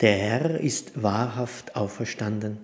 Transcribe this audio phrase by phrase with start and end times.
[0.00, 2.58] Der Herr ist wahrhaft auferstanden.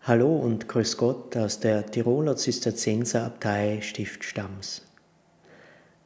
[0.00, 4.82] Hallo und grüß Gott aus der Tiroler Zisterzienserabtei Stift Stams.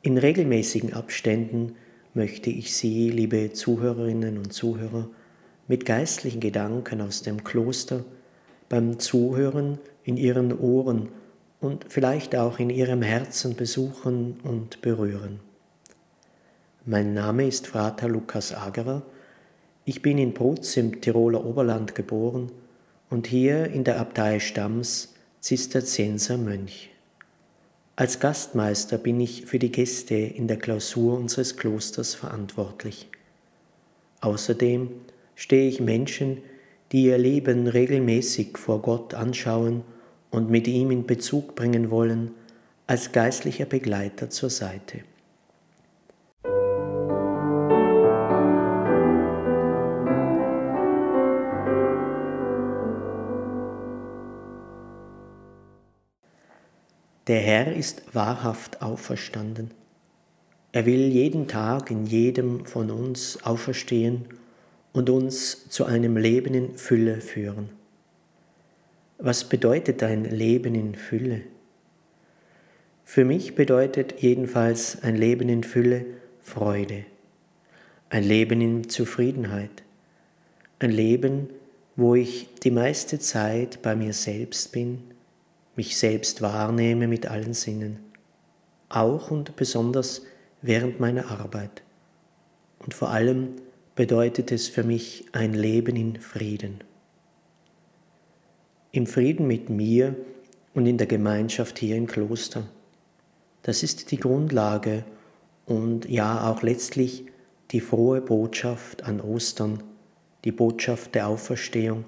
[0.02, 1.76] In regelmäßigen Abständen
[2.12, 5.08] möchte ich Sie, liebe Zuhörerinnen und Zuhörer,
[5.68, 8.04] mit geistlichen Gedanken aus dem Kloster
[8.68, 11.08] beim Zuhören in Ihren Ohren
[11.60, 15.40] und vielleicht auch in Ihrem Herzen besuchen und berühren.
[16.84, 19.02] Mein Name ist Frater Lukas Agerer
[19.88, 22.50] ich bin in Brutz im Tiroler Oberland geboren
[23.08, 26.90] und hier in der Abtei Stams Zisterzienser Mönch.
[27.94, 33.08] Als Gastmeister bin ich für die Gäste in der Klausur unseres Klosters verantwortlich.
[34.22, 34.90] Außerdem
[35.36, 36.38] stehe ich Menschen,
[36.90, 39.84] die ihr Leben regelmäßig vor Gott anschauen
[40.30, 42.32] und mit ihm in Bezug bringen wollen,
[42.88, 45.04] als geistlicher Begleiter zur Seite.
[57.26, 59.72] Der Herr ist wahrhaft auferstanden.
[60.70, 64.26] Er will jeden Tag in jedem von uns auferstehen
[64.92, 67.70] und uns zu einem Leben in Fülle führen.
[69.18, 71.40] Was bedeutet ein Leben in Fülle?
[73.02, 76.04] Für mich bedeutet jedenfalls ein Leben in Fülle
[76.42, 77.06] Freude,
[78.08, 79.82] ein Leben in Zufriedenheit,
[80.78, 81.48] ein Leben,
[81.96, 85.15] wo ich die meiste Zeit bei mir selbst bin
[85.76, 87.98] mich selbst wahrnehme mit allen Sinnen,
[88.88, 90.22] auch und besonders
[90.62, 91.82] während meiner Arbeit.
[92.78, 93.56] Und vor allem
[93.94, 96.82] bedeutet es für mich ein Leben in Frieden.
[98.92, 100.16] Im Frieden mit mir
[100.74, 102.66] und in der Gemeinschaft hier im Kloster.
[103.62, 105.04] Das ist die Grundlage
[105.66, 107.24] und ja auch letztlich
[107.72, 109.82] die frohe Botschaft an Ostern,
[110.44, 112.04] die Botschaft der Auferstehung,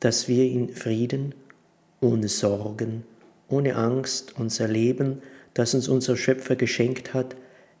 [0.00, 1.34] dass wir in Frieden
[2.04, 3.04] ohne Sorgen,
[3.48, 5.22] ohne Angst unser Leben,
[5.54, 7.34] das uns unser Schöpfer geschenkt hat,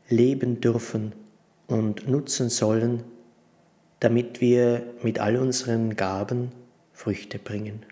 [0.08, 1.12] leben dürfen
[1.66, 3.04] und nutzen sollen,
[4.00, 6.52] damit wir mit all unseren Gaben
[6.92, 7.84] Früchte bringen.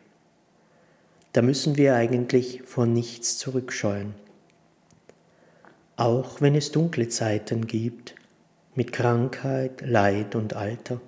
[1.33, 4.15] Da müssen wir eigentlich vor nichts zurückscheuen.
[5.97, 8.15] Auch wenn es dunkle Zeiten gibt,
[8.75, 11.01] mit Krankheit, Leid und Alter,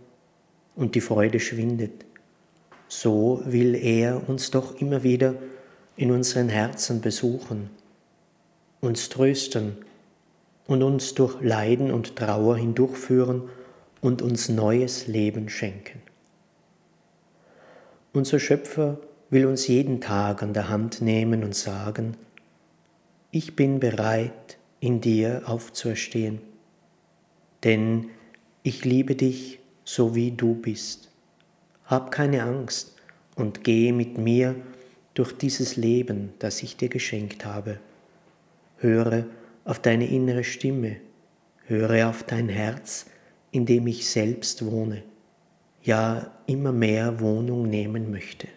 [0.77, 2.05] und die Freude schwindet,
[3.01, 5.35] so will er uns doch immer wieder
[5.97, 7.71] in unseren Herzen besuchen,
[8.81, 9.79] uns trösten
[10.67, 13.49] und uns durch Leiden und Trauer hindurchführen
[14.01, 16.03] und uns neues Leben schenken.
[18.13, 22.17] Unser Schöpfer will uns jeden Tag an der Hand nehmen und sagen,
[23.33, 26.41] ich bin bereit, in dir aufzuerstehen,
[27.65, 28.11] denn
[28.63, 31.11] ich liebe dich so wie du bist.
[31.87, 32.97] Hab keine Angst
[33.37, 34.55] und geh mit mir
[35.15, 37.79] durch dieses Leben, das ich dir geschenkt habe.
[38.79, 39.27] Höre
[39.65, 40.97] auf deine innere Stimme,
[41.67, 43.07] höre auf dein Herz,
[43.51, 45.03] in dem ich selbst wohne,
[45.83, 48.49] ja immer mehr Wohnung nehmen möchte.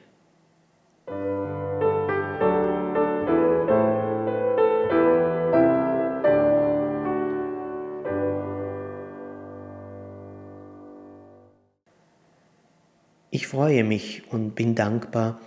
[13.37, 15.39] Ich freue mich und bin dankbar,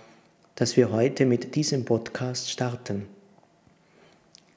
[0.55, 3.05] dass wir heute mit diesem Podcast starten.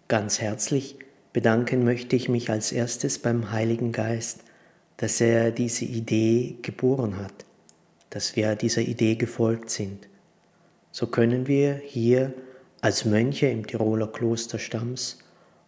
[0.06, 0.94] Ganz herzlich
[1.32, 4.44] bedanken möchte ich mich als erstes beim Heiligen Geist,
[4.98, 7.44] dass er diese Idee geboren hat,
[8.08, 10.06] dass wir dieser Idee gefolgt sind.
[10.92, 12.32] So können wir hier
[12.82, 15.18] als Mönche im Tiroler Kloster Stams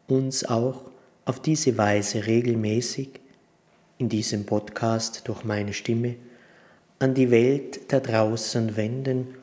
[0.07, 0.85] uns auch
[1.25, 3.19] auf diese Weise regelmäßig
[3.99, 6.15] in diesem Podcast durch meine Stimme
[6.99, 9.35] an die Welt da draußen wenden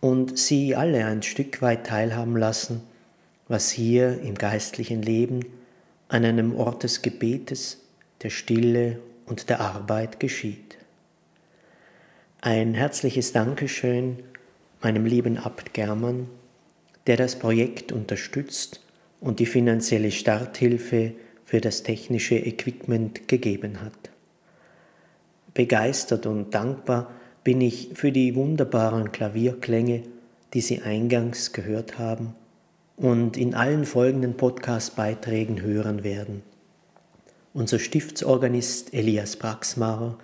[0.00, 2.82] und sie alle ein Stück weit teilhaben lassen,
[3.48, 5.44] was hier im geistlichen Leben
[6.08, 7.78] an einem Ort des Gebetes,
[8.22, 10.78] der Stille und der Arbeit geschieht.
[12.40, 14.22] Ein herzliches Dankeschön
[14.82, 16.28] meinem lieben Abt German,
[17.06, 18.80] der das Projekt unterstützt
[19.20, 21.12] und die finanzielle Starthilfe
[21.44, 24.13] für das technische Equipment gegeben hat.
[25.54, 27.10] Begeistert und dankbar
[27.44, 30.02] bin ich für die wunderbaren Klavierklänge,
[30.52, 32.34] die Sie eingangs gehört haben
[32.96, 36.42] und in allen folgenden Podcast-Beiträgen hören werden.
[37.52, 40.18] Unser Stiftsorganist Elias Braxmacher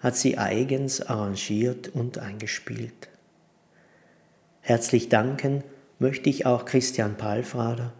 [0.00, 3.08] hat sie eigens arrangiert und eingespielt.
[4.60, 5.64] Herzlich danken
[5.98, 7.92] möchte ich auch Christian Palfrader,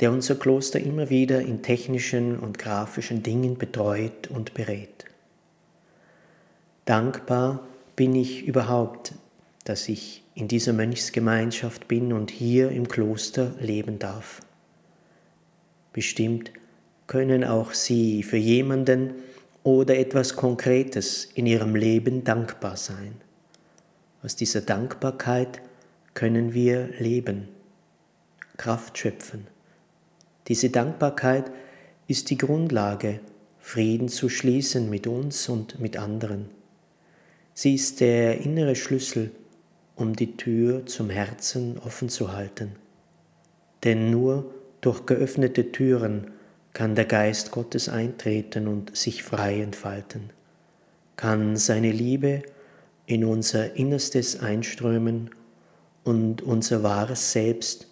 [0.00, 5.04] der unser Kloster immer wieder in technischen und grafischen Dingen betreut und berät.
[6.84, 7.66] Dankbar
[7.96, 9.14] bin ich überhaupt,
[9.64, 14.42] dass ich in dieser Mönchsgemeinschaft bin und hier im Kloster leben darf.
[15.92, 16.50] Bestimmt
[17.06, 19.14] können auch Sie für jemanden
[19.62, 23.14] oder etwas Konkretes in Ihrem Leben dankbar sein.
[24.22, 25.62] Aus dieser Dankbarkeit
[26.12, 27.48] können wir leben,
[28.56, 29.46] Kraft schöpfen.
[30.48, 31.50] Diese Dankbarkeit
[32.08, 33.20] ist die Grundlage,
[33.58, 36.50] Frieden zu schließen mit uns und mit anderen.
[37.54, 39.30] Sie ist der innere Schlüssel,
[39.94, 42.72] um die Tür zum Herzen offen zu halten.
[43.84, 46.32] Denn nur durch geöffnete Türen
[46.72, 50.30] kann der Geist Gottes eintreten und sich frei entfalten,
[51.14, 52.42] kann seine Liebe
[53.06, 55.30] in unser Innerstes einströmen
[56.02, 57.86] und unser wahres Selbst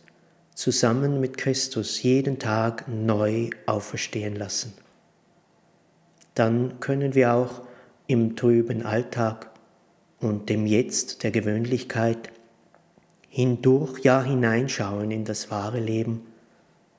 [0.56, 4.72] zusammen mit Christus jeden Tag neu auferstehen lassen.
[6.34, 7.62] Dann können wir auch
[8.08, 9.51] im trüben Alltag
[10.22, 12.30] und dem Jetzt der Gewöhnlichkeit
[13.28, 16.20] hindurch ja hineinschauen in das wahre Leben,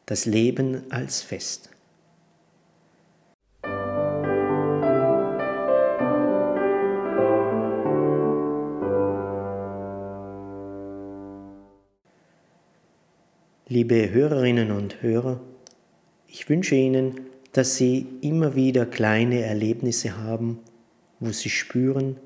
[0.06, 1.70] das Leben als Fest.
[13.70, 15.40] Liebe Hörerinnen und Hörer,
[16.28, 17.22] ich wünsche Ihnen,
[17.54, 20.60] dass Sie immer wieder kleine Erlebnisse haben,
[21.20, 22.18] wo Sie spüren,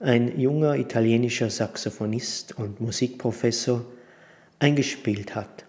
[0.00, 3.84] ein junger italienischer Saxophonist und Musikprofessor,
[4.58, 5.64] eingespielt hat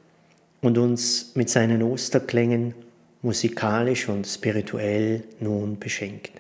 [0.62, 2.74] und uns mit seinen Osterklängen
[3.22, 6.32] musikalisch und spirituell nun beschenkt.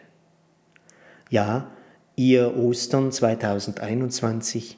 [1.30, 1.72] Ja,
[2.16, 4.78] ihr Ostern 2021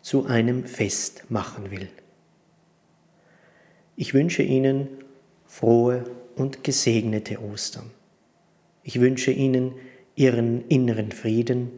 [0.00, 1.88] zu einem Fest machen will.
[3.96, 4.88] Ich wünsche Ihnen
[5.46, 6.04] frohe
[6.36, 7.90] und gesegnete Ostern.
[8.84, 9.72] Ich wünsche Ihnen
[10.14, 11.70] Ihren inneren Frieden,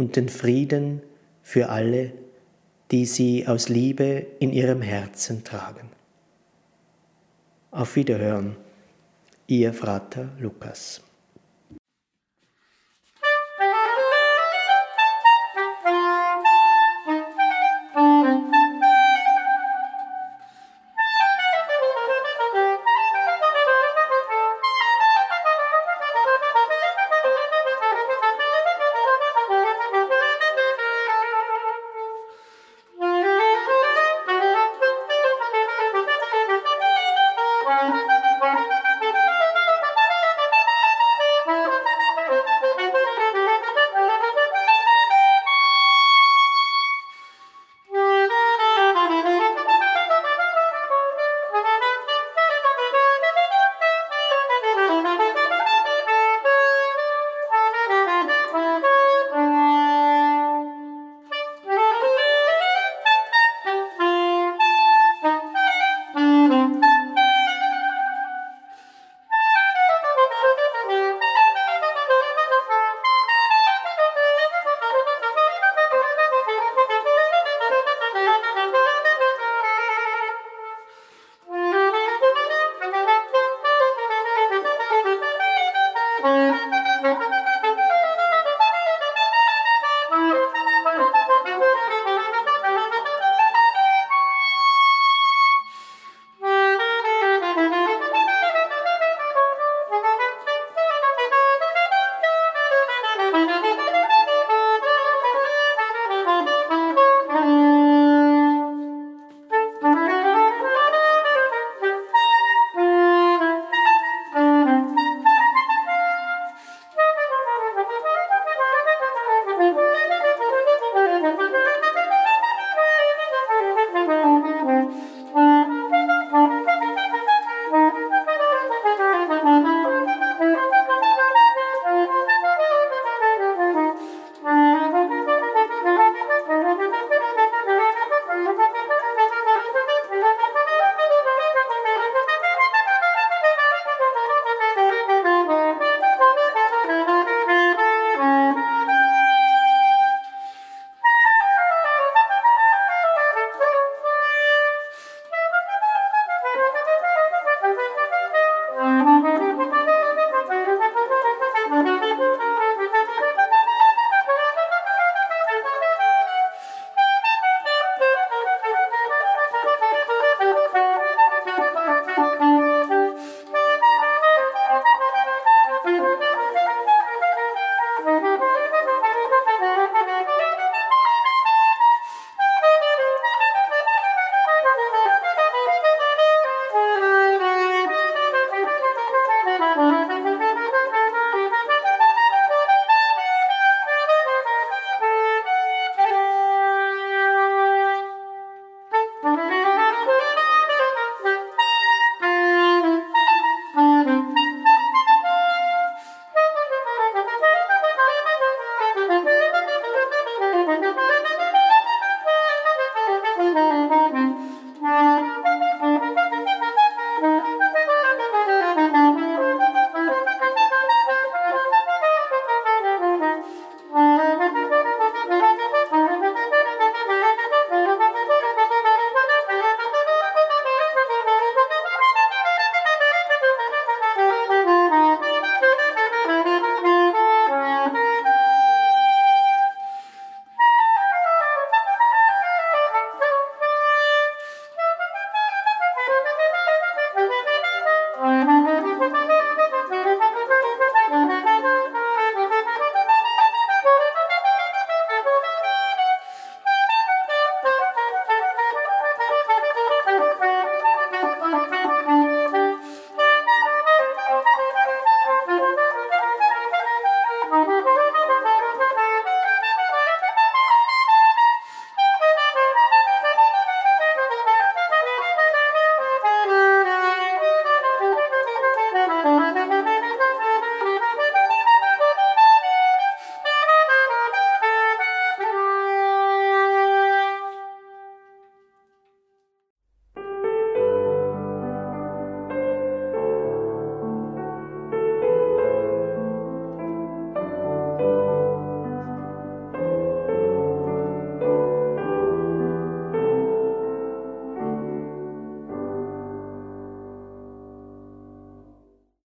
[0.00, 1.02] und den Frieden
[1.42, 2.12] für alle,
[2.90, 5.90] die sie aus Liebe in ihrem Herzen tragen.
[7.70, 8.56] Auf Wiederhören,
[9.46, 11.02] Ihr Vater Lukas.